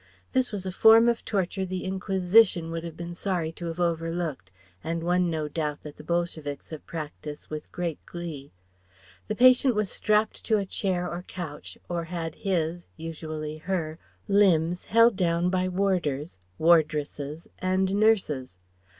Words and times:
This 0.33 0.51
was 0.51 0.65
a 0.65 0.71
form 0.71 1.07
of 1.07 1.23
torture 1.25 1.63
the 1.63 1.83
Inquisition 1.83 2.71
would 2.71 2.83
have 2.83 2.97
been 2.97 3.13
sorry 3.13 3.51
to 3.51 3.67
have 3.67 3.79
overlooked, 3.79 4.49
and 4.83 5.03
one 5.03 5.29
no 5.29 5.47
doubt 5.47 5.83
that 5.83 5.97
the 5.97 6.03
Bolsheviks 6.03 6.71
have 6.71 6.83
practised 6.87 7.51
with 7.51 7.71
great 7.71 8.03
glee. 8.07 8.51
The 9.27 9.35
patient 9.35 9.75
was 9.75 9.91
strapped 9.91 10.43
to 10.45 10.57
a 10.57 10.65
chair 10.65 11.07
or 11.07 11.21
couch 11.21 11.77
or 11.87 12.05
had 12.05 12.33
his 12.33 12.87
usually 12.97 13.59
her 13.59 13.99
limbs 14.27 14.85
held 14.85 15.15
down 15.17 15.51
by 15.51 15.67
warders 15.69 16.39
(wardresses) 16.57 17.47
and 17.59 17.93
nurses. 17.93 18.57